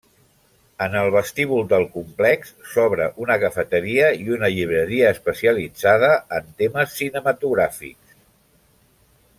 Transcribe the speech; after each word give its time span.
En 0.83 0.93
el 1.01 1.09
vestíbul 1.15 1.67
del 1.73 1.85
complex 1.97 2.49
s'obre 2.71 3.07
una 3.25 3.37
cafeteria 3.43 4.07
i 4.23 4.27
una 4.39 4.49
llibreria 4.55 5.13
especialitzada 5.17 6.11
en 6.39 6.49
temes 6.63 6.97
cinematogràfics. 7.03 8.19